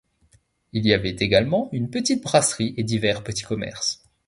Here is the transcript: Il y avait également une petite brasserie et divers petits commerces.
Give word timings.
Il 0.73 0.87
y 0.87 0.95
avait 0.95 1.15
également 1.19 1.69
une 1.71 1.91
petite 1.91 2.23
brasserie 2.23 2.73
et 2.75 2.81
divers 2.83 3.23
petits 3.23 3.43
commerces. 3.43 4.03